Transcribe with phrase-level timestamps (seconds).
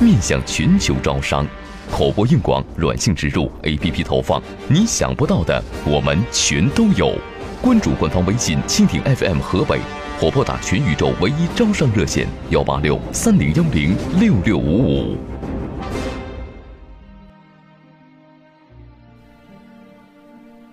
[0.00, 1.46] 面向全球招商，
[1.90, 7.14] 口播硬广、软性植入、APP 投放，你想不到的我们全都有。
[7.62, 9.80] 关注官方微信“蜻蜓 FM 河北”，
[10.20, 15.16] 或拨打全宇宙唯一招商热线幺八六三零幺零六六五五。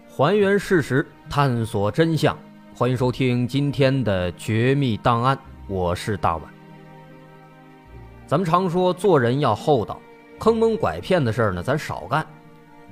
[0.09, 2.37] 还原事实，探索真相，
[2.75, 5.35] 欢迎收听今天的《绝密档案》，
[5.67, 6.60] 我是大碗。
[8.31, 9.99] 咱们常说做人要厚道，
[10.39, 12.25] 坑蒙拐骗的事儿呢，咱少干。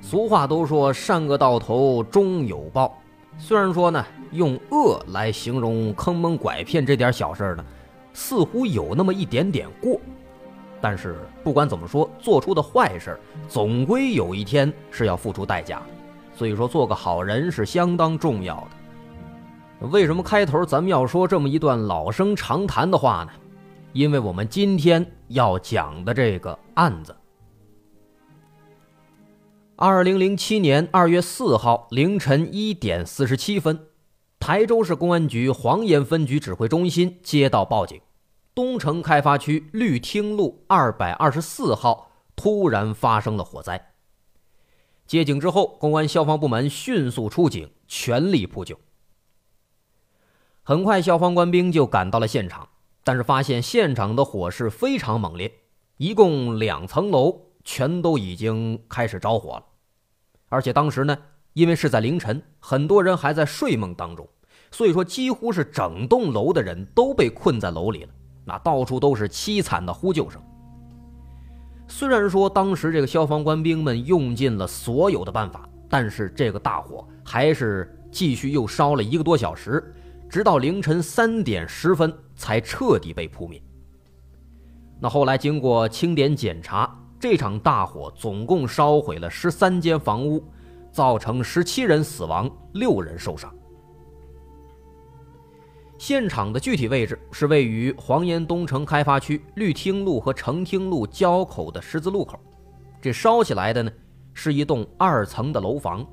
[0.02, 2.94] 俗话都说善恶到头终有报。
[3.38, 7.64] 虽然说呢，用恶来形容坑蒙拐骗这点小事呢，
[8.12, 9.98] 似乎有那么一点点过。
[10.78, 13.18] 但是不管怎么说，做出的坏事
[13.48, 15.86] 总归有一天是要付出代价的。
[16.36, 19.88] 所以说，做个好人是相当重要的。
[19.88, 23.32] 为什么开头咱们要说这么一段老生常谈的话呢？
[23.92, 27.16] 因为我们今天要讲的这个案子，
[29.74, 33.88] 二零零七年二月四号凌晨一点四十七分，
[34.38, 38.00] 台州市公安局黄岩分局指挥中心接到报警，
[38.54, 43.94] 东城开发区绿汀路二百二十四号突然发生了火灾。
[45.04, 48.78] 接警之后，公安消防部门迅速出警，全力扑救。
[50.62, 52.68] 很快，消防官兵就赶到了现场。
[53.10, 55.52] 但是发现现场的火势非常猛烈，
[55.96, 59.64] 一共两层楼全都已经开始着火了，
[60.48, 61.18] 而且当时呢，
[61.54, 64.28] 因为是在凌晨，很多人还在睡梦当中，
[64.70, 68.10] 所以说几乎是整栋楼的人都被困在楼里了，
[68.44, 70.40] 那到处都是凄惨的呼救声。
[71.88, 79.92] 虽然说当时这个消防官兵们用尽了所有的办法，但是这个大火还是继续又烧了一个多小时。
[80.30, 83.60] 直到凌晨三点十分才彻底被扑灭。
[85.00, 90.44] 那后来经过清点检查，这场大火总共烧毁了十三间房屋，
[90.92, 93.52] 造成十七人死亡，六人受伤。
[95.98, 102.38] 现场的具体位置是位于黄岩东城开发区绿汀路和成汀路交口的十字路口。
[103.02, 103.90] 这烧起来的呢，
[104.32, 106.06] 是一栋二层的楼房。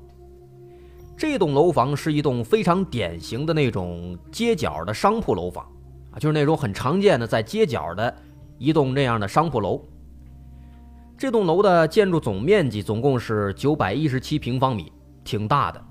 [1.18, 5.66] 这栋楼房是一栋非常典型的那种街角的商铺楼房，
[6.12, 8.14] 啊，就是那种很常见的在街角的
[8.56, 9.84] 一栋那样的商铺楼。
[11.16, 14.92] 这栋楼的建筑总面积总共是九百一十七平方米，
[15.24, 15.84] 挺大的。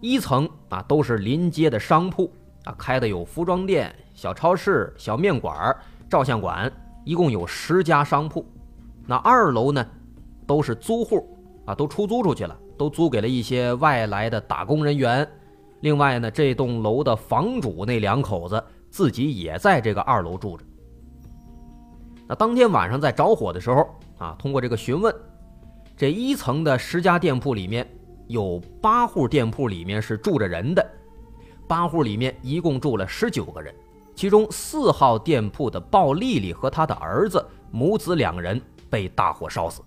[0.00, 2.32] 一层啊都是临街的商铺
[2.64, 5.76] 啊，开的有服装店、小超市、小面馆、
[6.08, 6.72] 照相馆，
[7.04, 8.46] 一共有十家商铺。
[9.06, 9.86] 那二楼呢，
[10.46, 12.58] 都是租户啊，都出租出去了。
[12.78, 15.28] 都租给了一些外来的打工人员。
[15.80, 20.64] 另外呢，这栋楼的房主那两口子自己也在这个二楼住着。
[22.26, 23.86] 那当天晚上在着火的时候
[24.18, 25.14] 啊，通过这个询问，
[25.96, 27.88] 这一层的十家店铺里面
[28.26, 30.84] 有八户店铺里面是住着人的，
[31.66, 33.74] 八户里面一共住了十九个人，
[34.14, 38.60] 其中四号店铺的鲍丽丽和她的儿子母子两人
[38.90, 39.80] 被大火烧死，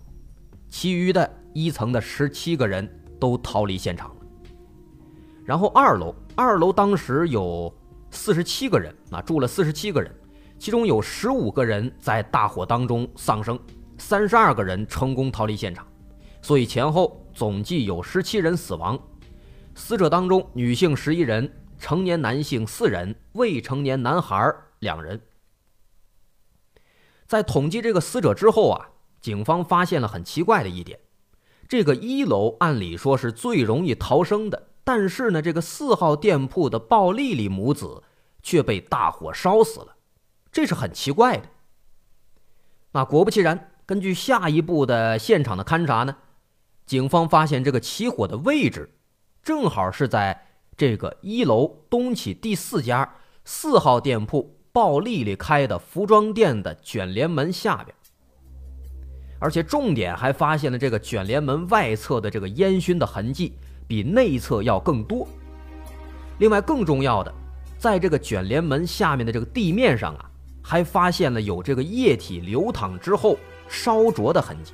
[0.69, 1.29] 其余的。
[1.54, 2.88] 一层的十七个人
[3.20, 4.16] 都逃离现场了，
[5.44, 7.74] 然后二楼，二楼当时有
[8.09, 10.14] 四十七个人啊，住了四十七个人，
[10.58, 13.59] 其中有十五个人在大火当中丧生，
[13.98, 15.86] 三十二个人成功逃离现场，
[16.42, 19.00] 所以前后总计有十七人死亡，
[19.76, 25.20] 死者当中女性十一人，成年男性四人，未成年男孩两人。
[27.28, 28.90] 在统计这个死者之后啊，
[29.22, 31.00] 警方发现了很奇怪的一点。
[31.72, 38.03] 这个一楼按理说是最容易逃生的，但是呢，这个四号店铺的鲍丽丽母子
[38.44, 39.96] 却被大火烧死了，
[40.52, 41.44] 这是很奇怪的。
[42.91, 46.18] 那果不其然，根据下一步的现场的勘查呢，
[46.85, 48.94] 警方发现这个起火的位置
[49.41, 53.16] 正好是在这个一楼东起第四家
[53.46, 57.96] 四号店铺鲍丽丽开的服装店的卷帘门下边。
[59.41, 63.58] 而且重点还发现了这个卷帘门外侧的这个烟熏的痕迹
[63.88, 65.28] 比内侧要更多。
[66.38, 67.34] 另外更重要的，
[67.79, 70.29] 在这个卷帘门下面的这个地面上啊，
[70.61, 73.35] 还发现了有这个液体流淌之后
[73.67, 74.73] 烧灼的痕迹。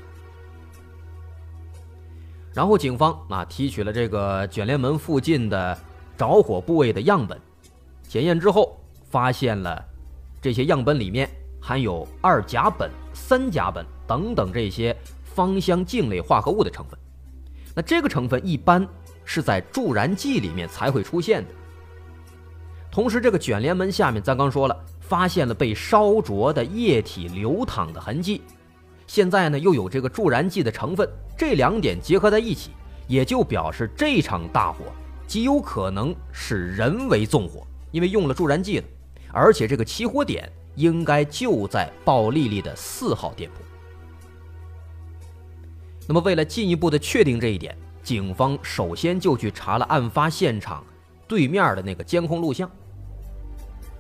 [2.54, 5.78] 然后警方啊提取了这个卷帘门附近的
[6.18, 7.40] 着火部位的样本，
[8.06, 8.78] 检验之后
[9.10, 9.82] 发现了
[10.42, 11.30] 这些样本里面
[11.62, 16.98] 含有二甲苯、三甲苯等等这些芳香烃类化合物的成分。
[17.76, 18.88] 那这个成分一般
[19.26, 21.50] 是在助燃剂里面才会出现的。
[22.90, 28.42] 同时，这个卷帘门下面，咱刚说了，发现了被烧灼的液体流淌的痕迹。
[29.06, 31.08] 现在呢，又有这个助燃剂的成分，
[31.38, 32.72] 这两点结合在一起，
[33.08, 34.86] 也就表示这场大火
[35.28, 38.84] 极有可能是人为纵火，因为用了助燃剂了，
[39.32, 43.67] 而且这个起火点应该就在鲍丽丽的四号店铺。
[46.08, 50.82] 那么，为了进一步的确定这一点，警方首先就去查了案发现场
[51.28, 52.70] 对面的那个监控录像。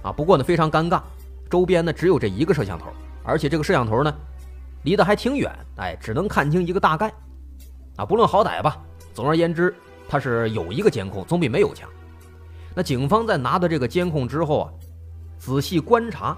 [0.03, 1.01] 啊，不过呢非常尴尬，
[1.49, 2.85] 周边呢只有这一个摄像头，
[3.23, 4.13] 而且这个摄像头呢
[4.83, 7.13] 离得还挺远，哎，只能看清一个大概。
[7.97, 8.81] 啊，不论好歹吧，
[9.13, 9.75] 总而言之，
[10.07, 11.89] 它是有一个监控，总比没有强。
[12.73, 14.71] 那警方在拿到这个监控之后啊，
[15.37, 16.37] 仔细观察，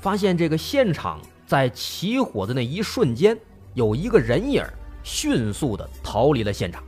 [0.00, 3.36] 发现这个现场在起火的那一瞬间，
[3.74, 4.62] 有一个人影
[5.02, 6.82] 迅速的逃离了现场。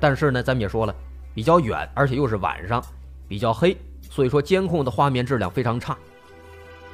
[0.00, 0.94] 但是呢，咱们也说了，
[1.34, 2.84] 比较远，而且又是晚上，
[3.26, 3.76] 比较黑。
[4.10, 5.96] 所以说，监控的画面质量非常差，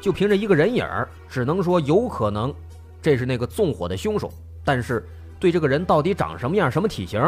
[0.00, 0.86] 就凭着一个人影
[1.28, 2.52] 只能说有可能
[3.00, 4.32] 这是那个纵火的凶手。
[4.64, 5.06] 但是
[5.38, 7.20] 对这个人到底长什么样、什么体型，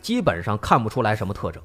[0.00, 1.62] 基本上看不出来什么特征。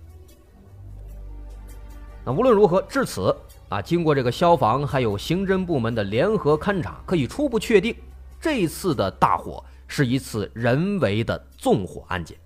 [2.25, 3.35] 那无论如何，至此
[3.69, 7.95] 啊，经过这个消防还有刑侦部门的联合勘查，可以初步确定，
[8.39, 12.37] 这次的大火是一次人为的纵火案件。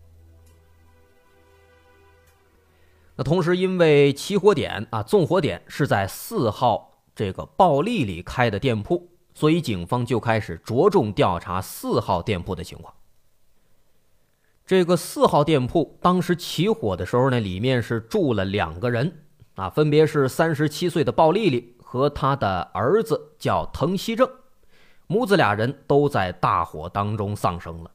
[3.16, 12.92] 那同时，因为起火点啊，纵火点是在四号这个鲍丽丽开的店铺，所以警方就开始着重调查四号店铺的情况。
[14.66, 19.26] 这个四号店铺当时起火的时候呢，里面是住了两个人
[19.56, 24.28] 啊，分别是三十七岁的鲍丽丽和她的儿子叫滕西正，
[25.08, 27.92] 母子俩人都在大火当中丧生了。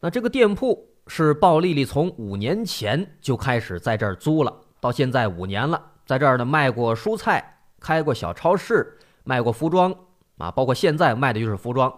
[0.00, 0.90] 那这个店铺。
[1.06, 4.50] 是鲍丽丽从五年前就开始在这儿租了，
[4.80, 9.94] 到现在五年了，在这儿呢卖过蔬菜，开过小超市，卖过服装
[10.38, 11.92] 啊，包括现在卖的就是服装。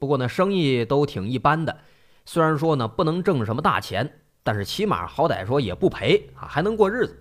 [0.00, 1.78] 不过呢，生意都挺一般的，
[2.24, 4.12] 虽然说呢不能挣什么大钱，
[4.42, 7.16] 但是起码好歹说也不赔啊，还能过日子。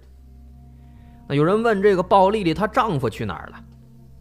[1.28, 3.64] 那有人问这个鲍丽丽她丈夫去哪儿了？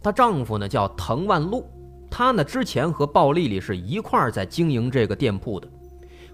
[0.07, 1.69] 她丈夫呢叫滕万禄，
[2.09, 5.67] 他呢之前和鲍丽丽是一块儿在经营这个店铺的。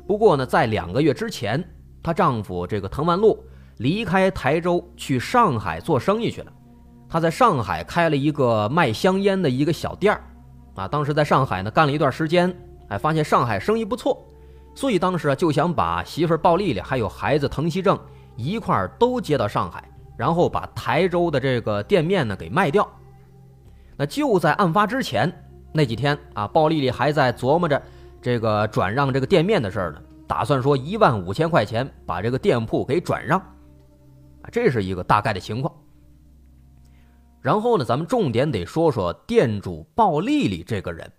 [0.05, 1.67] 不过呢，在两个月之前，
[2.03, 3.43] 她丈夫这个滕万禄
[3.77, 6.53] 离开台州去上海做生意去了。
[7.09, 10.21] 他在上海开了一个卖香烟的一个小店儿，
[10.75, 12.55] 啊，当时在上海呢干了一段时间，
[12.89, 14.23] 哎，发现上海生意不错，
[14.75, 17.99] 所以当时啊就想把媳妇鲍丽丽还有孩子滕西正
[18.35, 19.83] 一块儿都接到上海，
[20.15, 22.87] 然后把台州的这个店面呢给卖掉。
[23.97, 25.31] 那就在案发之前
[25.71, 27.81] 那几天啊，鲍丽丽还在琢磨着。
[28.21, 35.75] 这个转让这个店面的事儿呢，打算说一万五千块钱把这个店铺给转让，啊，这是一个大概的情况。
[37.41, 41.11] 然后呢，咱们重点得说说店主鲍丽丽这个人。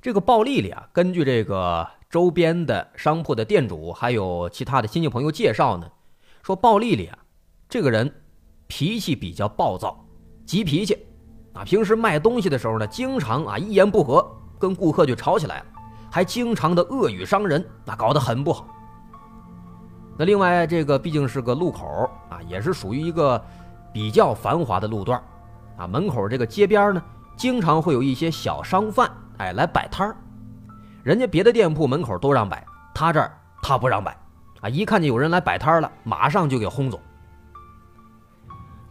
[0.00, 5.90] 这个鲍丽丽啊，根据这个周边的商铺的店主还有其他的亲戚朋友介绍呢，
[6.42, 7.18] 说鲍丽丽啊，
[7.68, 8.10] 这个人
[8.66, 10.02] 脾气比较暴躁，
[10.46, 10.96] 急脾气，
[11.54, 14.26] 啊，平时卖东西的时候呢，经常啊一言不合
[14.58, 15.66] 跟顾客就吵起来了。
[16.10, 18.66] 还经常的恶语伤人，那搞得很不好。
[20.18, 23.42] 那另外，这个毕竟是个路口啊，也是属于一个
[23.94, 25.18] 比较繁华的路段
[25.78, 25.86] 啊。
[25.86, 27.02] 门口这个街边呢，
[27.34, 30.16] 经常会有一些小商贩哎来摆摊儿。
[31.02, 32.62] 人家别的店铺门口都让摆，
[32.94, 33.32] 他这儿
[33.62, 34.14] 他不让摆
[34.60, 34.68] 啊。
[34.68, 37.00] 一看见有人来摆摊了，马上就给轰走。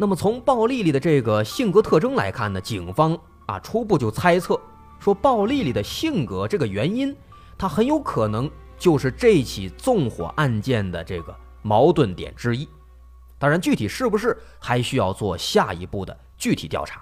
[0.01, 3.15] 那么从鲍丽丽的这个性格特征来看呢，警方
[3.45, 4.59] 啊初步就猜测。
[4.99, 7.15] 说鲍丽丽的性格这个原因，
[7.55, 12.67] 她很有可能就是这起纵火案件的这个矛盾点之一。
[13.37, 16.99] 当然，具体是不是还需要做下一步的具体调查。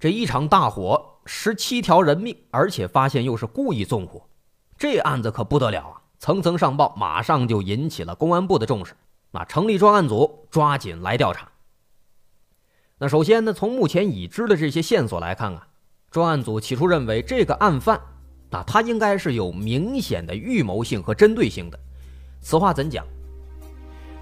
[0.00, 4.26] 这一场大火，十七条人命，而且发现又是故意纵火，
[4.78, 6.02] 这案子可不得了啊！
[6.18, 8.94] 层层上报，马上就引起了公安部的重视。
[9.32, 11.48] 啊，成立专案组，抓紧来调查。
[12.98, 15.66] 那首先呢，从目前已知的这些线索来看啊，
[16.10, 18.00] 专案组起初认为这个案犯
[18.50, 21.78] 啊，他应该是有明显的预谋性和针对性的。
[22.40, 23.04] 此话怎讲？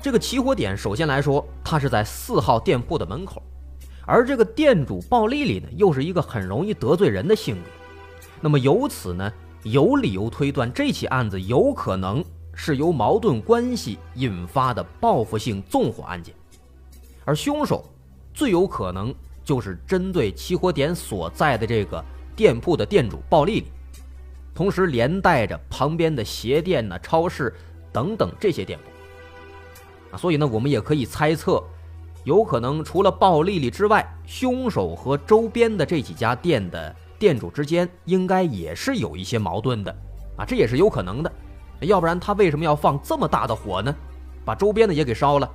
[0.03, 3.43] 这个起火点首先来说，它是在四号店铺的门口，
[4.05, 7.71] 而这个店主鲍丽丽呢，又是一个很容易得罪人的性格。
[8.41, 9.33] 那么由此呢，
[9.64, 12.23] 有理由推断这起案子有可能
[12.54, 16.35] 是由矛盾关系引发的报复性纵火案件，
[17.25, 17.85] 而凶手
[18.33, 22.04] 最有可能就是针对起火点所在的这个
[22.37, 23.66] 店铺的店主鲍丽丽，
[24.54, 27.52] 同时连带着旁边的鞋店呢、超市
[27.90, 30.14] 等等这些店铺。
[30.14, 31.62] 啊，所以呢，我们也可以猜测。
[32.25, 39.97] 有可能除了鲍丽丽之外，凶手和周边的这几家店的店主之间应该也是有一些矛盾的，
[40.37, 41.33] 啊，这也是有可能的，
[41.80, 43.94] 要不然他为什么要放这么大的火呢？
[44.44, 45.50] 把周边的也给烧了，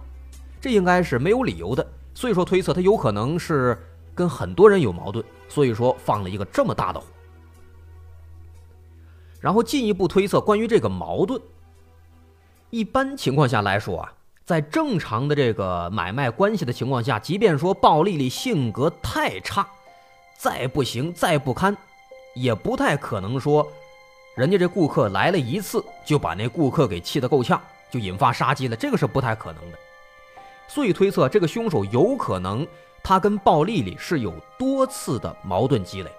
[0.60, 1.86] 这应该是没有理由的。
[2.14, 3.78] 所以说推测他有可能是
[4.16, 7.06] 跟很多人有矛盾，所以说放了一个这么大的火。
[9.40, 11.42] 然后进一步推测关于这个矛盾，
[12.70, 14.14] 一般情况下来说啊。
[14.46, 19.70] 在正常的这个买卖关系的情况下，即便说鲍丽丽性格太差，
[20.40, 21.76] 再不行再不堪，
[22.34, 23.70] 也不太可能说，
[24.38, 29.78] 人家这顾客来了一次就把那顾客给气得够呛，就引发杀机了，这个是不太可能的。
[30.66, 32.66] 所以推测这个凶手有可能
[33.04, 36.12] 他跟鲍丽丽是有多次的矛盾积累，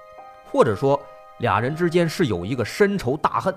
[0.53, 1.00] 或者说
[1.39, 3.55] 俩人之间是有一个深仇大恨。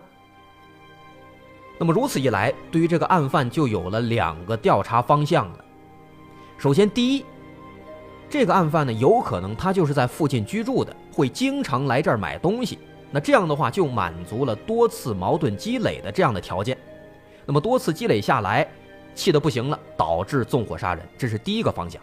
[1.77, 5.65] 那么如此一来，对于这个案犯就有了两个调查方向了。
[6.57, 7.25] 首先，第一，
[8.33, 12.79] 这个案犯呢，有可能他就是在附近居住的，会经常来这儿买东西。
[13.11, 16.75] 那这样的话，就满足了多次矛盾积累的这样的条件。
[17.45, 18.67] 那么多次积累下来，
[19.13, 22.01] 气得不行了，导致纵火杀人，这是第一个方向。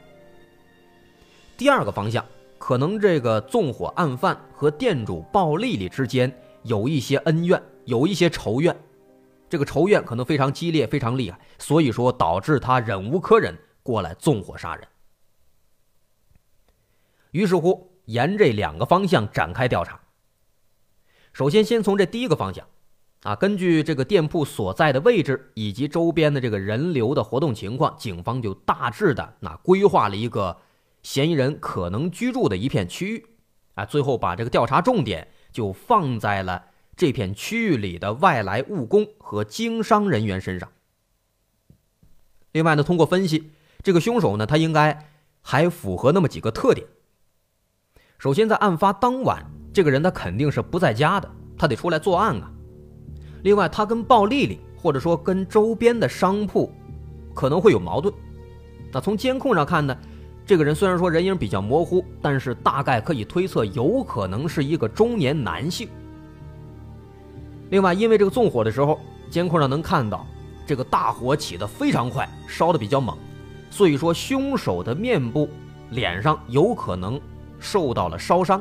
[1.56, 2.24] 第二个方向，
[2.58, 6.32] 可能这个纵火案犯和店主鲍丽丽之间
[6.62, 8.72] 有一些恩怨，有一些仇怨。
[9.48, 14.86] 这个仇怨可能非常激烈，非常厉害，所以说导致他忍无可忍，过来纵火杀人。
[17.32, 20.00] 于是乎，沿这两个方向展开调查。
[21.32, 22.66] 首先，先从这第一个方向，
[23.22, 30.58] 啊，根据这个店铺所在的位置以及周边的这个人流的活动情况，警方就大致的那规划了一个
[31.02, 33.26] 嫌疑人可能居住的一片区域，
[33.74, 36.66] 啊，最后把这个调查重点就放在了。
[36.96, 40.70] 这片区域里的外来务工和经商人员身上。
[42.52, 45.08] 另外呢，通过分析，这个凶手呢，他应该
[45.40, 46.86] 还符合那么几个特点。
[48.20, 52.52] 首先，在案发当晚，这个人他肯定是不在家的，他得出来作案啊。
[53.44, 56.70] 另外，他跟鲍丽丽或者说跟周边的商铺
[57.34, 58.14] 可能会有矛盾。
[58.92, 59.96] 那从监控上看呢，
[60.44, 65.88] 这个人虽然说人影比较模糊，但是大概可以推测，有可能是一个中年男性。
[67.70, 69.00] 另外，因为这个纵火的时候，
[69.30, 70.26] 监控上能看到
[70.66, 73.16] 这个大火起得非常快，烧得比较猛，
[73.70, 75.48] 所以说凶手的面部、
[75.88, 77.18] 脸上有可能
[77.60, 78.60] 受到了烧伤。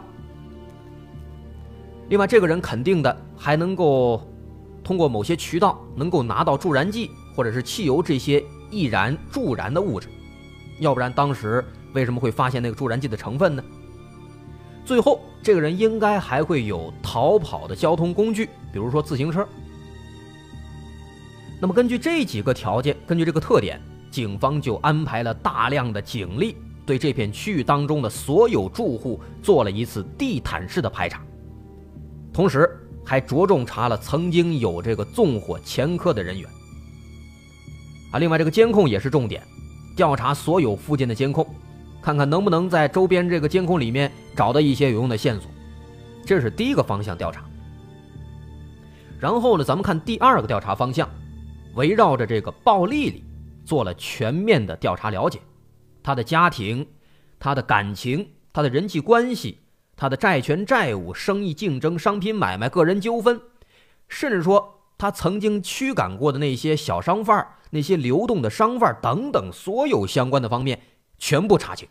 [2.10, 4.22] 另外，这个人肯定的还能够
[4.84, 10.08] 通过某些渠道能够拿到助燃剂或者是汽油这些易燃助燃的物质，
[10.80, 11.64] 要不然当时
[11.94, 13.64] 为什么会发现那个助燃剂的成分呢？
[14.86, 19.48] 最后，这个人应该还会有逃跑的交通工具，比如说自行车。
[21.62, 23.80] 那么，根据这几个条件，根据这个特点，
[24.10, 26.58] 警方就安排了大量的警力，
[26.90, 31.22] 对这片区域当中的所有住户做了一次地毯式的排查，
[32.34, 32.68] 同时
[33.06, 36.50] 还着重查了曾经有这个纵火前科的人员。
[38.12, 39.44] 啊，另外这个监控也是重点，
[39.96, 41.46] 调查所有附近的监控。
[42.02, 45.48] 看看能不能在周边这个监控里面找到一些有用的线索，
[46.26, 47.46] 这是第一个方向调查。
[49.20, 51.08] 然后呢，咱们看第二个调查方向，
[51.76, 53.24] 围绕着这个鲍丽丽
[53.64, 55.40] 做了全面的调查了解，
[56.04, 56.88] 他的家庭、
[57.40, 59.60] 他的感情、他的人际关系、
[59.96, 63.42] 他的债权债务、生意竞争、商品买卖、个人纠纷，
[64.08, 70.82] 甚至说他曾经驱赶过的那些小商贩、那些流动的商贩等等，所有相关的方面。
[71.22, 71.86] 全部查清。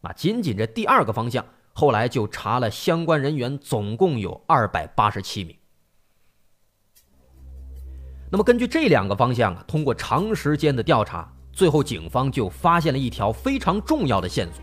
[0.00, 5.56] 啊，仅仅这第二个方向，后来就查了相关人员，总共有二百八十七名。
[8.30, 14.62] 那么根据这两个方向啊，通过长时间的调查，最后警方就发现了一条非常重要的线索。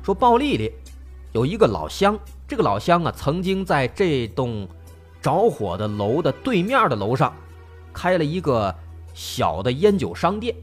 [0.00, 0.72] 说鲍丽丽
[1.32, 2.16] 有一个老乡，
[2.46, 4.68] 这个老乡啊，曾经在这栋
[5.20, 7.34] 着火的楼的对面的楼上，
[7.92, 8.72] 开了一个
[9.14, 10.54] 小的烟酒商店。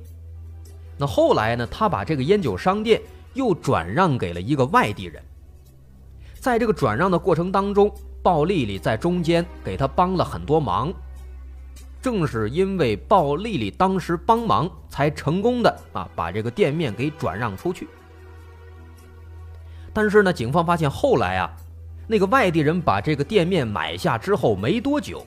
[0.98, 1.68] 那后来呢？
[1.70, 3.02] 他把这个烟酒商店
[3.34, 5.22] 又转让给了一个外地人。
[6.36, 10.94] 在这个转让的过程当中，鲍丽丽在中间给他帮了很多忙。
[12.04, 17.88] 正是因为鲍丽丽当时帮忙，才成功的啊把这个店面给转让出去。
[19.94, 21.50] 但是呢，警方发现后来啊，
[22.06, 25.26] 那个外地人把这个店面买下之后没多久，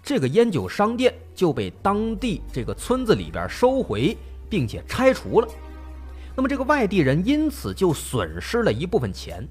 [0.00, 4.16] 这个烟酒商店就被当地这个村子里边收回，
[4.48, 5.48] 并且拆除了。
[6.36, 9.44] 那么这个外地人因此就损失了一部分钱。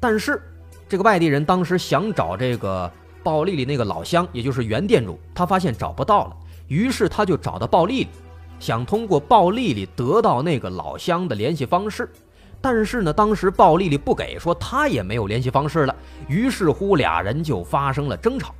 [0.00, 0.42] 但是
[0.88, 2.90] 这个外地人当时想找这个
[3.24, 6.36] 鲍丽丽那个老乡，也就是原店主，他发现找不到了，
[6.68, 8.08] 于是他就找到鲍丽丽，
[8.60, 12.08] 想通过鲍丽丽得到那个老乡的联系方式。
[12.60, 15.96] 但是呢，当时鲍丽丽不给，说她也没有联系方式了。
[16.28, 18.54] 于是乎，俩人就发生了争吵。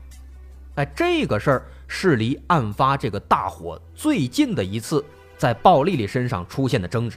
[0.74, 5.02] 哎，这个事儿是离案发这个大火最近的一次
[5.38, 7.16] 在鲍丽丽身上出现的争执。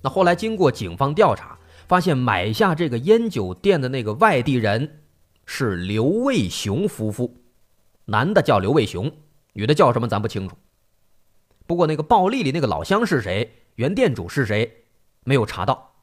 [0.00, 1.55] 那后来经过警方调查，
[1.86, 5.02] 发现买下这个烟酒店的那个外地人
[5.44, 7.42] 是刘卫雄夫妇，
[8.06, 9.12] 男的叫刘卫雄，
[9.52, 10.56] 女的叫什么咱不清楚。
[11.66, 13.62] 不过那个鲍丽丽那个老乡是谁？
[13.76, 14.84] 原店主是谁？
[15.24, 15.94] 没有查到。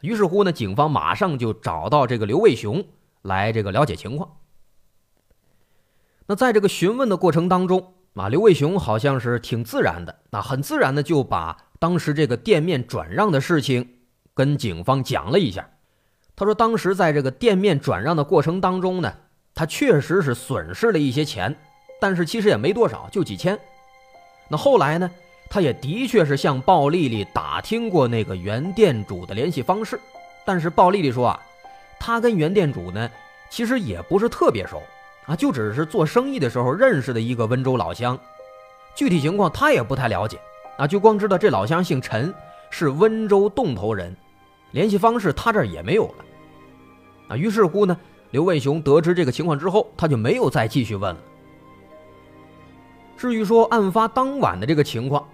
[0.00, 2.84] 于是乎呢，警方马上就找到这个刘卫雄
[3.22, 4.38] 来这个了解情况。
[6.26, 13.95] 那在这个询问的过程当中啊，刘卫雄好像是挺自然的，那很自然的就把当时这个店面转让的事情
[14.36, 15.68] 跟警方讲了一下。
[16.36, 19.12] 他说，当时在这个店面转让的过程当中呢，
[19.54, 21.56] 他确实是损失了一些钱，
[22.00, 23.58] 但是其实也没多少，就几千。
[24.48, 25.10] 那后来呢？
[25.48, 29.98] 他也的确是向鲍丽丽打听过那个原店主的联系方式，
[30.44, 31.40] 但是鲍丽丽说啊，
[32.00, 33.08] 他跟原店主呢，
[33.48, 34.82] 其实也不是特别熟
[35.24, 38.18] 啊，就只是做生意的时候认识的一个温州老乡，
[38.96, 40.36] 具体情况他也不太了解
[40.78, 42.34] 啊，就光知道这老乡姓陈，
[42.68, 44.16] 是温州洞头人，
[44.76, 46.24] 联系方式他这儿也没有了
[47.28, 47.36] 啊。
[47.36, 47.96] 于是乎呢，
[48.32, 51.20] 刘卫雄得知这个情况之后，他就没有再继续问了。
[53.16, 55.26] 至于说案发当晚的这个情况。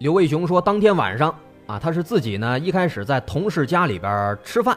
[0.00, 1.34] 刘卫雄说：“当天晚上
[1.66, 4.76] 啊，他是自己呢，一开始在同事家里边吃饭，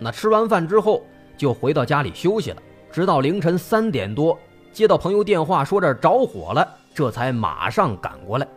[0.00, 1.00] 那吃完饭之后
[1.36, 2.60] 就回到家里休息了，
[2.90, 4.36] 直到凌晨三点多
[4.72, 8.48] 接到朋友电话说这儿着火了，这才马上赶过来。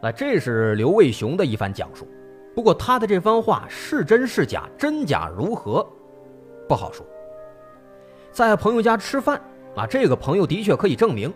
[0.00, 2.08] 那这是刘卫雄的一番讲述，
[2.56, 5.86] 不过他的这番话是真是假，真假如何，
[6.66, 7.04] 不好说。
[8.32, 9.38] 在朋友家吃饭
[9.76, 11.30] 啊，这个朋友的确可以证明。”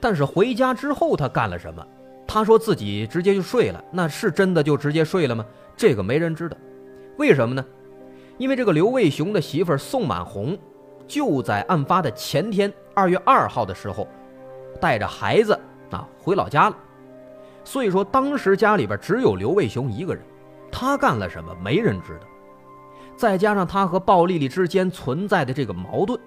[0.00, 1.86] 但是回家之后他干了什么？
[2.26, 5.46] 他说自己直接就睡了，那是真的就直接睡了吗？
[5.76, 6.56] 这个没人知道。
[7.18, 7.64] 为什么呢？
[8.36, 10.58] 因为这个刘卫雄的媳妇宋满红
[11.06, 14.08] 就在案发的前天，二月二号的时候，
[14.80, 15.56] 带着孩子
[15.92, 16.76] 啊回老家了。
[17.62, 20.22] 所以说当时家里边只有刘卫雄一个人，
[20.70, 22.26] 他干了什么没人知道。
[23.16, 26.18] 再加上他和鲍丽丽之间存在的这个矛盾，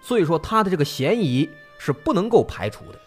[0.00, 1.48] 所以说他的这个嫌疑。
[1.82, 2.98] 是不能够排除的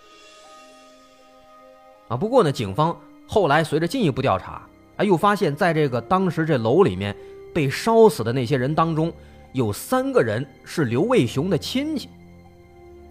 [2.07, 2.17] 啊！
[2.17, 7.15] 不过呢，警方后来随着进一步调查，啊，又发现，在这个当时这楼里面
[7.53, 9.13] 被烧死的那些人当中，
[9.51, 12.09] 有三个人是刘卫雄的亲戚。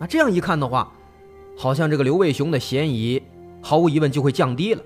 [0.00, 0.92] 那这样一看的话，
[1.56, 3.22] 好像这个刘卫雄的嫌疑
[3.62, 4.82] 毫无疑问就会降低了，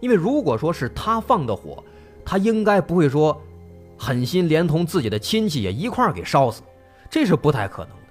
[0.00, 1.84] 因为如果说是他放的火，
[2.24, 3.40] 他应该不会说
[3.98, 6.62] 狠心连同自己的亲戚也一块儿给烧死，
[7.10, 8.02] 这是不太可能的。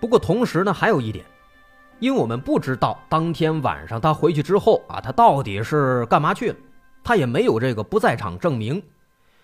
[0.00, 1.24] 不过同时呢，还有一点，
[1.98, 6.56] 因为我们不知道当天晚上他回去之后啊，他到底是干嘛去了，
[7.02, 8.82] 他也没有这个不在场证明，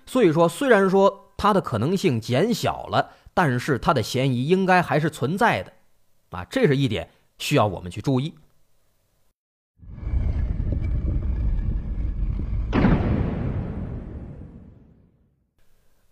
[0.04, 5.72] 所以说虽然说他的可能性减小了，但是他的嫌疑应该还是存在的，
[6.30, 8.34] 啊，这是一点需要我们去注意。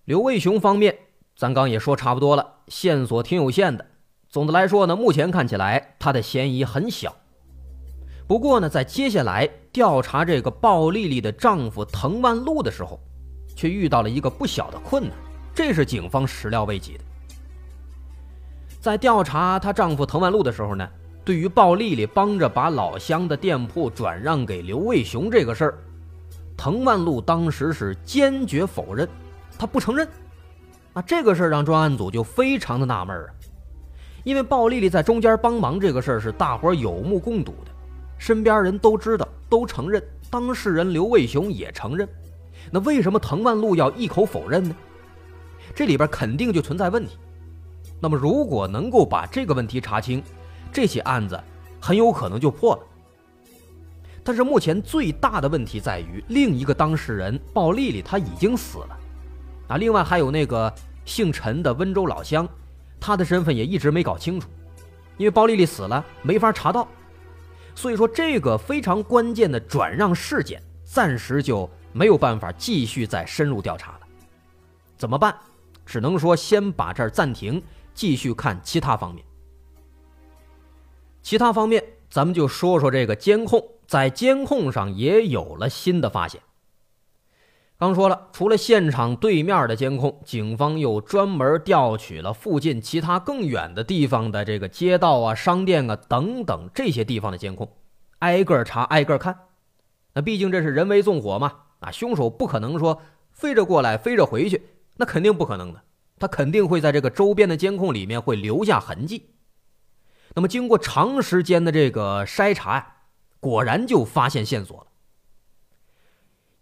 [0.09, 0.97] 刘卫雄方面，
[1.37, 3.85] 咱刚也说差不多了，线索挺有限的。
[4.31, 7.15] 总的来说呢，目前看起来他的嫌疑很小。
[8.27, 12.99] 不过呢，在接下来调查这个鲍丽丽的丈夫滕万禄的时候，
[13.55, 15.13] 却遇到了一个不小的困难，
[15.55, 17.05] 这是警方始料未及的。
[18.81, 20.89] 在调查她丈夫滕万禄的时候呢，
[21.23, 25.79] 对于鲍丽丽帮着把老乡的店铺转让给刘卫雄这个事儿，
[26.57, 29.07] 滕万禄当时是坚决否认，
[29.59, 30.09] 他不承认。
[30.93, 33.29] 啊，这个事儿让专案组就非常的纳闷啊。
[34.25, 37.71] 因为鲍丽丽在中间帮忙这个事儿是大伙有目共睹的，
[38.19, 42.09] 身边人都知道，都承认，当事人刘卫雄也承认，
[42.71, 44.75] 那为什么滕万禄要一口否认呢？
[45.75, 47.17] 这里边肯定就存在问题。
[48.01, 50.23] 那么如果能够把这个问题查清，
[50.73, 51.41] 这起案子
[51.81, 52.83] 很有可能就破了。
[54.25, 58.98] 但是目前最大的问题在于，另一个当事人鲍丽丽她已经死了，
[59.69, 60.73] 啊，另外还有那个
[61.05, 62.49] 姓陈的温州老乡。
[63.01, 64.49] 他的身份也一直没搞清楚，
[65.19, 66.89] 因为包丽丽死了，没法查到，
[67.73, 74.01] 所以说这个非常关键的转让事件，暂时就没有办法继续再深入调查了。
[74.97, 75.33] 怎么办？
[75.87, 77.63] 只能说先把这儿暂停，
[77.95, 79.25] 继续看其他方面。
[81.23, 86.43] 其他方面，咱们就说说这个监控，在监控上也有了新的发现。
[87.79, 97.71] 刚说了，除了现场对面的监控，警方又专门调取了附近其他更远的地方的这个街道啊、商店啊等等这些地方的监控，
[98.19, 99.39] 挨个查、挨个看。
[100.15, 104.61] 那毕竟这是人为纵火嘛，啊，凶手不可能说飞着过来、飞着回去，
[104.97, 105.81] 那肯定不可能的。
[106.19, 109.31] 他肯定会在这个周边的监控里面会留下痕迹。
[110.35, 112.95] 那么经过长时间的这个筛查呀，
[113.39, 114.88] 果然就发现线索了。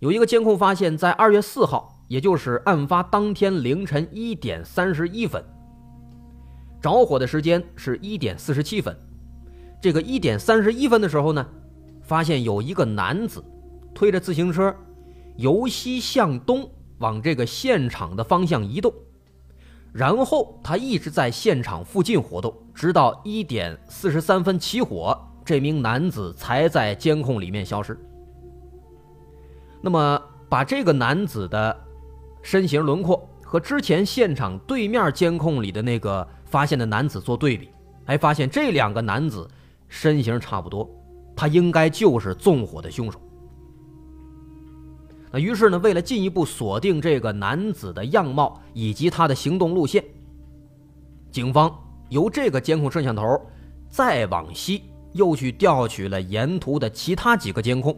[0.01, 5.43] 有一个监控发现，在二月四号，也就是案发当天凌晨一点三十一分，
[6.83, 8.95] 着火的时间是一点四十七分。
[9.81, 11.47] 这个一点三十一分的时候呢，
[12.03, 13.43] 发现有一个男子
[13.95, 14.75] 推着自行车
[15.37, 18.93] 由西向东往这个现场的方向移动，
[19.95, 27.99] 然后他一直在现场附近活动，直到一点四十三分起火，这名男子才在监控里面消失。
[29.87, 31.85] 那么，把这个男子的
[32.43, 37.69] 身形轮廓和之前现场对面监控里的那个发现的男子做对比，
[38.05, 39.49] 还发现这两个男子
[39.87, 40.91] 身形差不多，
[41.37, 43.21] 他应该就是纵火的凶手。
[45.31, 50.03] 那于是呢，为了进一步锁定这个男子的样貌以及他的行动路线，
[51.31, 51.73] 警方
[52.09, 53.41] 由这个监控摄像头
[53.89, 57.97] 再往西，又去调取了沿途的其他几个监控，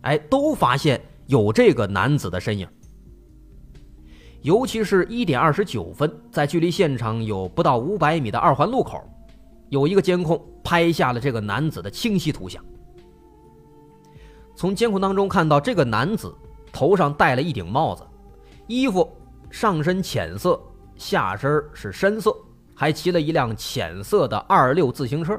[0.00, 1.00] 哎，都发现。
[1.28, 2.66] 有这个男子的身影，
[4.40, 8.98] 尤其是一点二十九分，在距离现场有不到五百米的二环路口，
[9.68, 12.64] 有一个监控拍下了这个男子的清晰图像。
[14.56, 16.34] 从监控当中看到，这个男子
[16.72, 18.02] 头上戴了一顶帽子，
[18.66, 19.06] 衣服
[19.50, 20.58] 上身浅色，
[20.96, 22.34] 下身是深色，
[22.74, 25.38] 还骑了一辆浅色的二六自行车。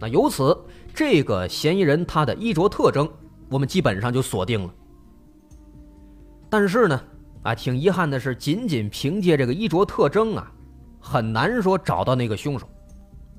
[0.00, 0.58] 那由此，
[0.92, 3.08] 这个嫌疑人他的衣着特征。
[3.52, 4.74] 我们基本上就锁定了，
[6.48, 7.04] 但是呢，
[7.42, 10.50] 啊，挺遗憾的是，仅仅凭借这个衣着特征啊，
[10.98, 12.66] 很难说找到那个凶手。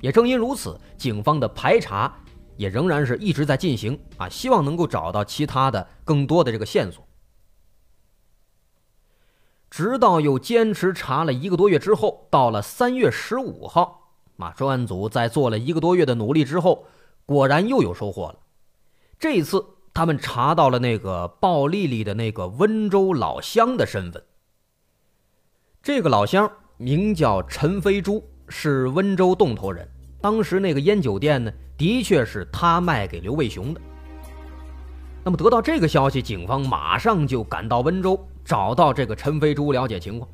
[0.02, 2.16] 也正因如此，警方的排查
[2.58, 7.04] 也仍然是一直在进行啊，希望能够找到其他的更多的这个线索。
[9.72, 16.86] 直到又坚持查了一个多月之后，到了三月十五号，啊，专案组在做了一个多月的努力之后，
[17.26, 18.38] 果然又有收获了。
[19.18, 19.66] 这一次。
[19.94, 24.24] 他们查到了那个鲍丽丽的那个温州老乡的身份。
[25.84, 29.88] 这个老乡名叫陈飞珠，是温州洞头人。
[30.20, 33.82] 当时那个烟酒店呢，的确是他卖给刘卫雄的。
[35.24, 40.28] 那么得到这个消息，警方马上就赶到温州，找到这个陈飞珠了解情况。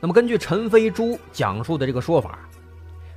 [0.00, 2.46] 那么根据陈飞珠讲述的这个说法，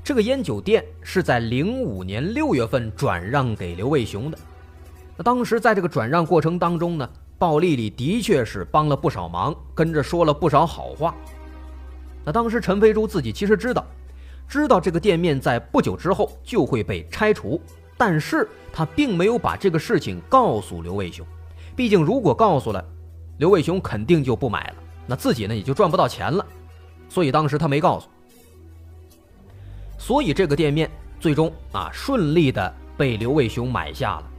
[0.04, 4.38] 这个烟酒店是在零五年六月份转让给刘卫雄的。
[5.24, 7.10] 当时在这个转让过程当中呢，
[7.40, 11.16] 鲍丽丽的确是帮了不少忙，跟着说了不少好话。
[12.26, 13.86] 那当时陈飞珠自己其实知道，
[14.48, 17.60] 知道这个店面在不久之后就会被拆除，
[17.98, 21.26] 但是他并没有把这个事情告诉刘卫雄，
[21.76, 22.84] 毕竟如果告诉了，
[23.38, 26.46] 刘卫雄肯定就不买了，那自己呢也就赚不到钱了，
[27.10, 28.08] 所以当时他没告诉。
[29.98, 34.33] 所以这个店面最终啊顺利的被刘卫雄买下了。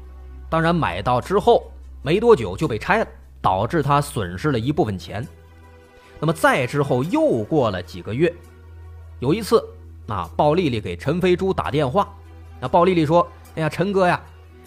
[0.48, 1.70] 当然，买到之后
[2.02, 3.07] 没多久就被拆了，
[3.40, 5.26] 导致他损失了一部分钱。
[6.20, 8.33] 那么再之后又过了几个月，
[9.18, 9.62] 有一次，
[10.07, 12.09] 啊，鲍丽丽给陈飞珠打电话，
[12.61, 13.26] 那鲍丽丽说
[13.57, 14.20] ：“哎呀，陈哥呀，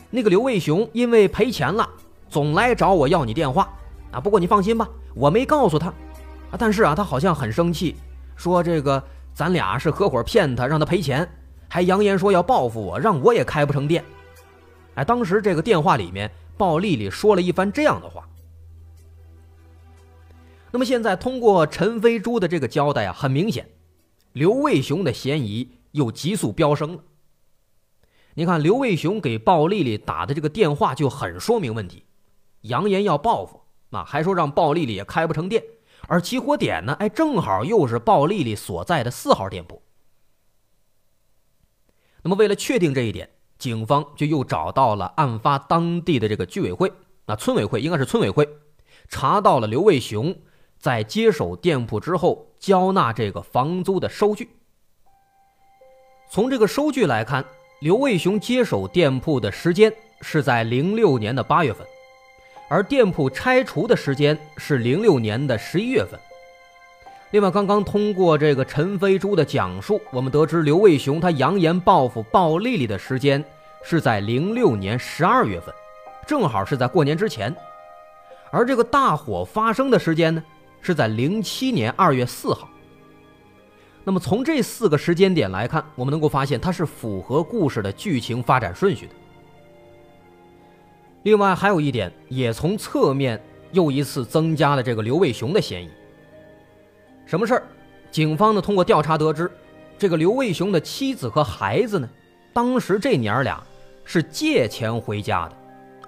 [0.09, 1.87] 那个刘卫雄因为赔钱了，
[2.29, 3.67] 总来找我要你电话
[4.11, 4.19] 啊。
[4.19, 5.93] 不过你放心吧，我没告诉他。
[6.57, 7.95] 但是啊，他好像很生气，
[8.35, 9.01] 说这个
[9.33, 11.27] 咱俩是合伙骗他，让他赔钱，
[11.69, 14.03] 还扬言说要报复我，让我也开不成店。”
[14.97, 18.27] 哎，当时这个电话里面，鲍丽丽说了一番这样的话。
[20.71, 23.69] 那么现在通过陈飞珠的这个交代啊，很明显，
[24.33, 27.03] 刘卫雄的嫌疑又急速飙升了。
[28.33, 32.03] 你看，刘卫雄给鲍丽丽打的这个电话就很说明问题，
[32.61, 35.63] 扬言要报复，啊，还说让鲍丽丽也开不成店，
[36.07, 39.83] 而起火点呢，哎，正好又是鲍丽丽所在的四号店铺。
[42.23, 43.29] 那么为了确定这一点。
[43.57, 46.91] 警方就又找到了案发当地的这个居委会，
[47.25, 48.47] 那村委会应该是村委会，
[49.09, 50.35] 查到了刘卫雄
[50.77, 54.49] 在接手店铺之后交纳这个房租的收据。
[56.29, 57.43] 从这个收据来看，
[57.81, 59.91] 刘卫雄接手店铺的时间
[60.21, 61.85] 是在零六年的八月份，
[62.69, 66.19] 而店铺拆除的时间是零六年的十一月份。
[67.31, 73.43] 另外，刚刚通过这个陈飞珠的讲述，我们得知刘卫雄他扬言报复鲍丽丽的时间
[73.83, 75.75] 是在零六年十二月份，
[76.25, 77.53] 正好是在过年之前。
[78.49, 80.41] 而这个大火发生的时间呢，
[80.79, 82.69] 是在零七年二月四号。
[84.05, 89.13] 那么从这四个时间点来看，我们能够发现它是符合故事的剧情发展顺序的。
[91.23, 93.37] 另外还有一点，也从侧面
[93.73, 95.89] 又一次增加了这个刘卫雄的嫌疑。
[97.27, 97.63] 什么事儿？
[98.09, 99.51] 警方呢通过调查得知，
[99.99, 102.09] 这个刘卫雄的妻子和孩子呢，
[102.53, 103.61] 当时这娘俩
[104.03, 105.55] 是借钱回家的，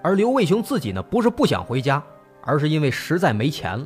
[0.02, 2.02] 而刘卫雄自己呢不是不想回家。
[2.42, 3.86] 而是因为实在没钱了。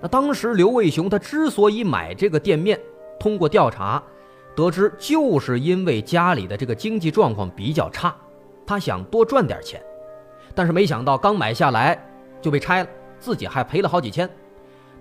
[0.00, 2.80] 那当时刘卫雄他之所以买这个店面，
[3.20, 4.02] 通过调查
[4.56, 8.12] 得知，就是因为家里的这个经济状况比较差，
[8.66, 9.80] 他想多赚点钱。
[10.54, 11.96] 但是没想到刚买下来
[12.40, 12.88] 就被拆了，
[13.20, 14.28] 自己还赔了好几千。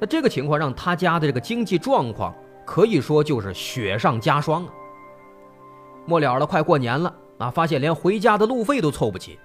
[0.03, 2.35] 那这个情况让他家的这个经济状况
[2.65, 4.73] 可以说就是雪上加霜啊。
[6.05, 9.39] 末了了，快过年了啊，发现连回家的路费都凑不齐。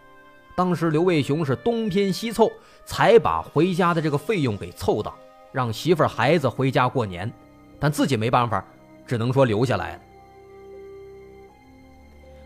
[0.56, 2.50] 当时刘卫雄是东拼西凑，
[2.84, 5.14] 才把回家的这个费用给凑到，
[5.52, 7.32] 让媳妇儿孩子回家过年，
[7.78, 8.64] 但自己没办法，
[9.06, 9.96] 只能说留下来。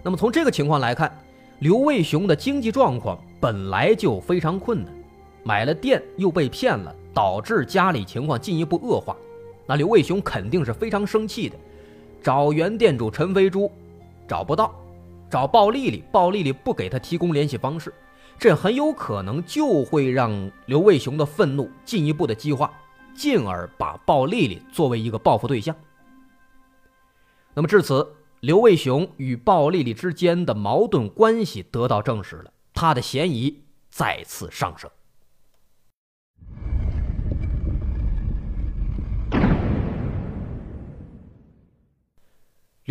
[0.03, 1.18] 那么从这个情况来看，
[1.61, 4.92] 刘卫雄的经济状况本来就非常困难，
[5.44, 9.16] 买了店又被骗了，导致家里情况进一步恶化，
[9.66, 11.57] 那刘卫雄肯定是非常生气的，
[12.22, 13.70] 找原店主陈飞珠，
[14.27, 14.75] 找不到。
[15.31, 17.92] 找鲍丽丽，鲍丽丽不给他提供联系方式，
[18.38, 22.70] 这很有可能就会让刘卫雄的愤怒进一步的激化，
[23.14, 25.75] 进而把鲍丽丽作为一个报复对象。
[27.55, 28.07] 那么至此，
[28.40, 34.90] 刘卫雄与鲍丽丽之间的矛盾关系得到证实了，他的嫌疑再次上升。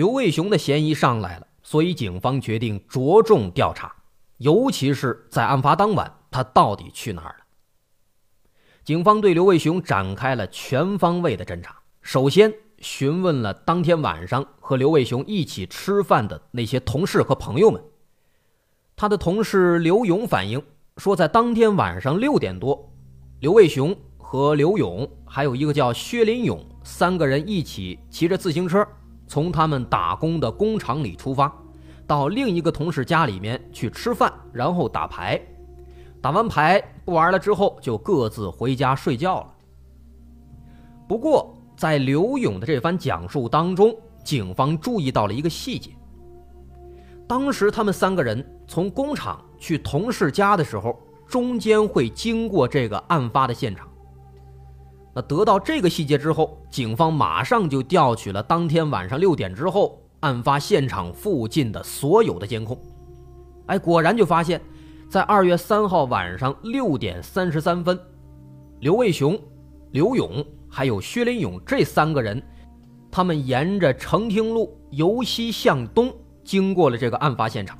[0.01, 1.45] 刘卫雄的嫌疑上来了。
[1.61, 3.93] 所以，警方决定着重调查，
[4.39, 7.45] 尤其是在案发当晚，他到底去哪儿了？
[8.83, 11.75] 警方对刘卫雄展开了全方位的侦查。
[12.01, 17.79] 首先，询问了当天晚上和刘卫雄一起吃饭的那些同事和朋友们。
[18.95, 20.63] 他的同事刘勇反映
[20.97, 22.91] 说，在当天晚上六点多，
[23.39, 28.83] 刘卫雄和刘勇还有一个叫薛林勇三个人一起骑着自行车，
[29.31, 31.49] 从他们打工的工厂里出发。
[32.05, 35.41] 到另一个同事家里面去吃饭，然后打牌，
[36.19, 39.47] 打完牌不玩了之后，就各自回家睡觉了。
[41.07, 45.91] 不过，在刘勇的这番讲述当中，警方注意到了一个细节：
[47.25, 53.87] 当时他们三个人从工厂去同事家的时候，中间会经过这个案发的现场。
[55.13, 59.97] 那得到这个细节之后，警方马上就调取了当天晚上六点之后。
[60.21, 62.79] 案发现场附近的所有的监控，
[63.65, 64.61] 哎，果然就发现，
[65.09, 67.99] 在二月三号晚上六点三十三分，
[68.81, 69.35] 刘卫雄、
[69.89, 72.39] 刘勇还有薛林勇这三个人，
[73.09, 77.75] 他们沿着成厅路由西向东经过了这个案发现场。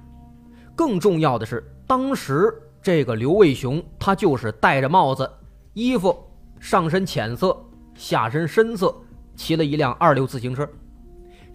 [0.75, 5.29] 更重要的是，当时这个刘卫雄他就是戴着帽子，
[5.75, 6.17] 衣服
[6.61, 7.59] 上身浅色，
[7.95, 8.95] 下身深色，
[9.35, 10.65] 骑了一辆二流自行车。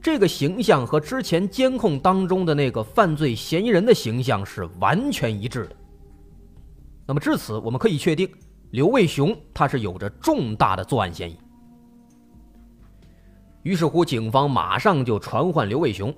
[0.02, 5.76] 这个形象和之前监控当中的那个犯罪嫌疑人的形象是完全一致的。
[7.06, 8.28] 那么至此，我们可以确定，
[8.72, 11.38] 刘卫雄他是有着重大的作案嫌疑。
[13.62, 16.12] 于是乎，警方马上就传唤刘卫雄，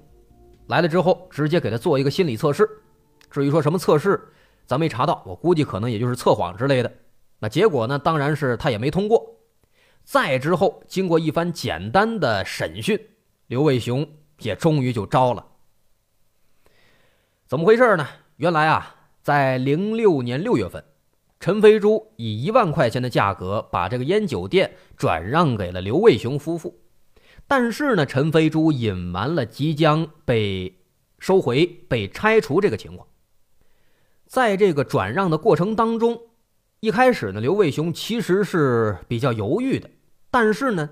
[0.68, 2.66] 来了之后，直接给他做一个心理测试。
[3.30, 4.18] 至于说什么测试，
[4.66, 6.90] 咱没查到，我估计可能也就是测谎之类的。
[7.40, 9.36] 那结果呢，当然是他也没通过。
[10.04, 12.98] 再之后，经过一番简单的审讯。
[13.46, 14.06] 刘卫雄
[14.40, 15.46] 也终于就招了，
[17.46, 18.06] 怎么回事呢？
[18.36, 20.84] 原来啊，在零六年六月份，
[21.40, 26.78] 陈飞珠以一万块钱的价格把这个烟酒店转让给了刘卫雄夫妇，
[27.46, 30.82] 但是呢，陈飞珠隐瞒了即将被
[31.18, 33.08] 收回、被拆除这个情况。
[34.26, 36.20] 在这个转让的过程当中，
[36.80, 39.90] 一开始呢，刘卫雄其实是比较犹豫的，
[40.30, 40.88] 但是呢。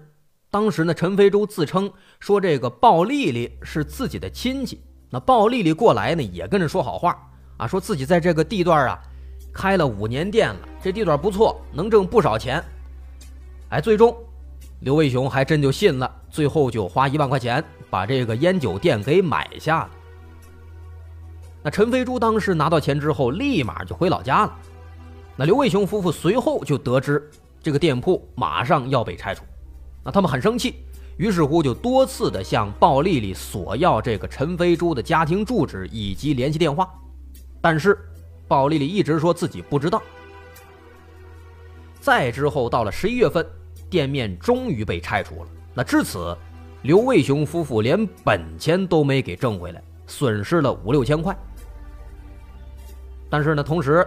[0.49, 7.17] 当时呢，陈飞珠自称说这个鲍丽丽是自己的亲戚，那鲍丽丽过来呢，也跟着说好话
[7.59, 8.99] 啊，说自己在这个地段啊
[9.53, 12.63] 开了五年店了，这地段不错，能挣不少钱。
[13.69, 14.17] 哎，最终
[14.81, 19.91] 刘卫雄还真就信了，最后就花一万块钱把这个烟酒店给买下了。
[21.63, 24.59] 那陈飞珠当时拿到钱之后，立马就回老家了。
[25.37, 27.31] 那刘卫雄夫妇随后就得知
[27.63, 29.45] 这个店铺马上要被拆除，
[30.03, 30.77] 那他们很生气，
[31.19, 36.89] 于是乎就多次的向鲍丽丽索要这个陈飞珠的家庭住址以及联系电话，
[37.61, 37.99] 但是
[38.49, 40.01] 鲍丽丽一直说自己不知道。
[42.01, 43.45] 再之后到了十一月份，
[43.91, 45.51] 店面终于被拆除了。
[45.75, 46.35] 那至此，
[46.81, 51.37] 刘卫雄夫妇连本钱都没给挣回来，损失了五六千块。
[53.29, 54.07] 但是呢，同时。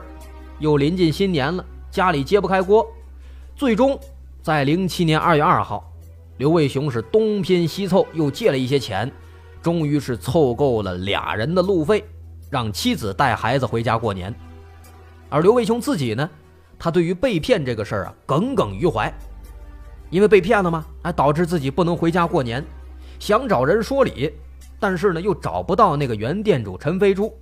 [0.60, 2.86] 又临近新年了，家里揭不开锅，
[3.56, 3.98] 最终
[4.42, 5.90] 在零七年二月二号，
[6.38, 9.10] 刘卫雄是东拼西凑，又借了一些钱，
[9.62, 12.04] 终于是凑够了俩人的路费，
[12.50, 14.36] 让妻子带孩子回家过年。
[15.30, 16.30] 而刘卫雄自己呢，
[16.78, 19.10] 他对于被骗这个事儿啊耿耿于怀，
[20.10, 22.62] 因为被骗了嘛，哎，导致自己不能回家过年，
[23.18, 24.34] 想找人说理，
[24.78, 27.34] 但是呢又找不到那个原店主陈飞珠，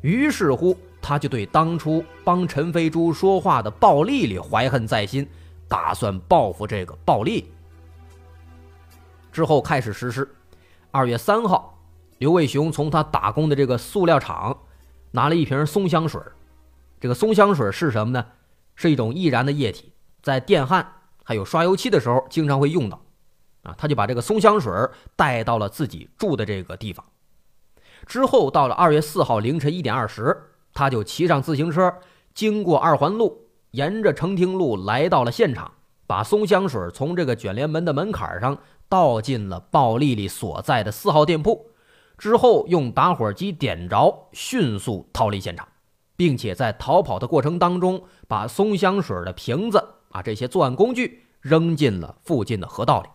[0.00, 0.76] 于是乎。
[1.06, 5.24] 他就对当初帮陈飞珠说话的鲍丽丽怀恨在心，
[5.68, 7.48] 打算报复这个鲍丽。
[9.30, 10.28] 之后开始实施。
[10.90, 11.78] 二月三号，
[12.18, 14.58] 刘卫雄从他打工的这个塑料厂
[15.12, 16.20] 拿了一瓶松香水。
[16.98, 18.26] 这个松香水是什么呢？
[18.74, 19.92] 是一种易燃的液体，
[20.22, 20.84] 在电焊
[21.22, 23.00] 还有刷油漆的时候经常会用到。
[23.62, 24.72] 啊，他就把这个松香水
[25.14, 27.06] 带到了自己住的这个地方。
[28.06, 30.36] 之后到了二月四号凌晨一点二十。
[30.76, 31.90] 他就骑上自行车，
[32.34, 35.72] 经过二环路，沿着成亭路来到了现场，
[36.06, 41.70] 把松香水从这个卷帘门的门槛上倒进了鲍丽丽所在的四号店铺，
[42.18, 45.66] 之后用打火机点着，迅速逃离现场，
[46.14, 53.08] 并且在逃跑的过程当中，把松香水的瓶子啊这些作案工具扔进了附近的河道里。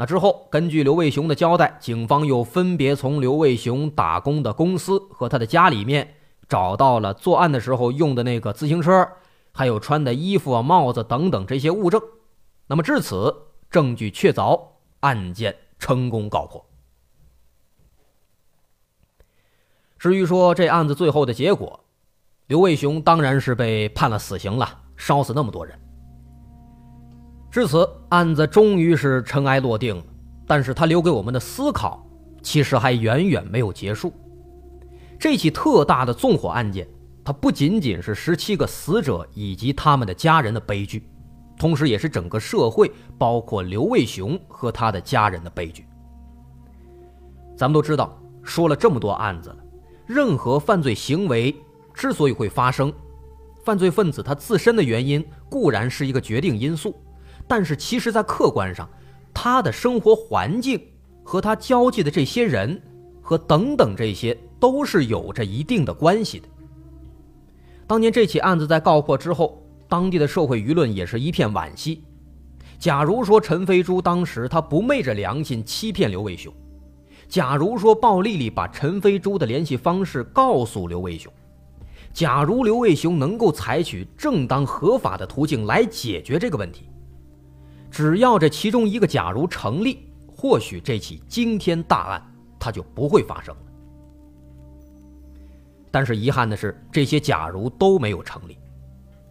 [0.00, 6.14] 那之后，根据刘卫雄的交代，警方又分别从刘卫雄打工的公司和他的家里面
[6.48, 9.06] 找到了作案的时候用的那个自行车，
[9.52, 12.00] 还有穿的衣服、帽子等等这些物证。
[12.66, 14.58] 那么至此，证据确凿，
[15.00, 16.64] 案件成功告破。
[19.98, 21.78] 至于说这案子最后的结果，
[22.46, 25.78] 刘卫雄当然是被判了死刑了，烧死那么多人。
[27.50, 30.04] 至此，案子终于是尘埃落定了。
[30.46, 32.04] 但是他留给我们的思考，
[32.42, 34.12] 其实还远远没有结束。
[35.18, 36.86] 这起特大的纵火案件，
[37.24, 41.08] 它不仅仅是十七个死者以及他们的家人的悲剧，
[41.58, 45.84] 同时也是整个社会，包括刘卫雄和他的家人的悲剧。
[47.56, 49.58] 咱们都知道，说了这么多案子了，
[50.06, 51.54] 任何犯罪行为
[51.92, 52.92] 之所以会发生，
[53.64, 56.94] 犯罪分子他自身的原因固然是一个决定因素。
[57.50, 58.88] 但是，其实，在客观上，
[59.34, 60.80] 他的生活环境
[61.24, 62.80] 和他交际的这些人，
[63.20, 66.46] 和等等这些，都是有着一定的关系的。
[67.88, 72.04] 当年这起案子在告破之后，当地的社会舆论也是一片惋惜。
[72.78, 76.54] 假如说陈飞珠当时他不昧着良心欺骗刘卫雄，
[77.28, 81.32] 假如说鲍丽丽把陈飞珠的联系方式告诉刘卫雄，
[82.12, 86.84] 假如刘卫雄能够采取正当合法的途径来解决这个问题。
[87.90, 92.22] 只要这其中一个假如成立，或许这起惊天大案
[92.58, 93.60] 它就不会发生了。
[95.90, 98.56] 但是遗憾的是，这些假如都没有成立。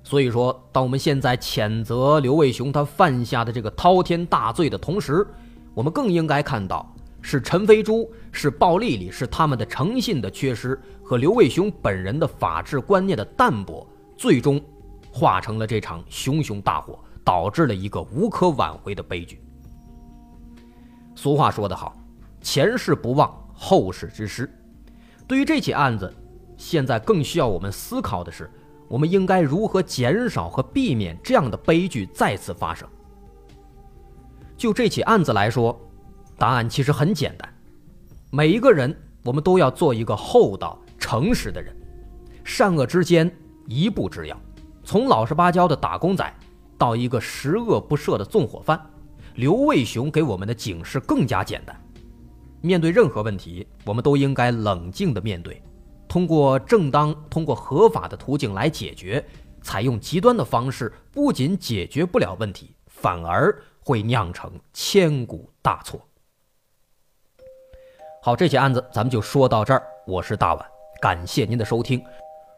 [0.04, 5.26] 所以说，当我们现在谴责刘卫雄他犯下的这个滔天大罪的同时，
[5.74, 13.88] 我们更应该看到是陈飞珠、是鲍丽丽、是他们的诚信的缺失和刘卫雄本人的法治观念的淡薄，
[14.18, 14.60] 最终
[15.12, 17.00] 化成了这场熊熊大火。
[17.30, 19.40] 导致了一个无可挽回的悲剧。
[21.14, 21.96] 俗话说得好，
[22.42, 24.52] 前事不忘，后事之师。
[25.28, 26.12] 对于这起案子，
[26.58, 28.50] 现在更需要我们思考的是，
[28.88, 32.90] 我们应该如何减少和避免这样的悲剧再次发生。
[34.58, 35.80] 就这起案子来说，
[36.36, 37.48] 答案其实很简单：
[38.32, 41.76] 每一个人，我们都要做一个厚道、诚实的人，
[42.44, 43.32] 善恶之间
[43.68, 44.36] 一步之遥。
[44.84, 46.34] 从老实巴交的打工仔。
[46.80, 48.84] 到一个十恶不赦的纵火犯，
[49.36, 51.80] 刘卫雄给我们的警示更加简单：
[52.62, 55.62] 面对任何问题，我们都应该冷静的面对，
[56.08, 59.24] 通过正当、通过合法的途径来解决。
[59.62, 66.00] 采用极端的方式，不仅解决不了问题，反而会酿成千古大错。
[68.22, 69.84] 好，这起案子咱们就说到这儿。
[70.08, 70.66] 我是大碗，
[71.02, 72.02] 感谢您的收听。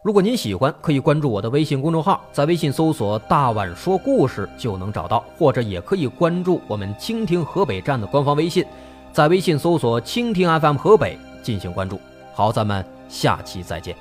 [0.04, 8.66] 如果您喜欢，可以关注我的微信公众号，在微信搜索“大碗说故事”就能找到，或者也可以关注我们蜻蜓河北站的官方微信，
[9.14, 12.02] 在微信搜索“蜻蜓 FM 河北”进行关注。
[12.34, 13.96] 好，咱们下期再见。